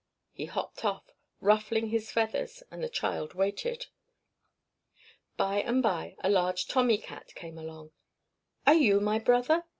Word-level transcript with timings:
He 0.31 0.45
hopped 0.47 0.83
off, 0.83 1.11
ruffling 1.41 1.89
his 1.89 2.11
feathers, 2.11 2.63
and 2.71 2.81
the 2.83 2.89
child 2.89 3.35
waited. 3.35 3.85
By 5.37 5.57
and 5.61 5.83
by 5.83 6.15
a 6.23 6.27
large 6.31 6.65
Tommy 6.67 6.97
Cat 6.97 7.35
came 7.35 7.55
along. 7.59 7.91
"Are 8.65 8.73
you 8.73 8.99
my 8.99 9.19
brother?" 9.19 9.63